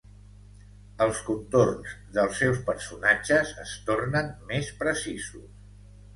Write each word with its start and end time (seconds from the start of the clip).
Els 1.05 1.19
contorns 1.27 1.93
dels 2.15 2.39
seus 2.45 2.63
personatges 2.71 3.53
es 3.67 3.75
tornen 3.93 4.33
més 4.55 4.73
precisos. 4.83 5.47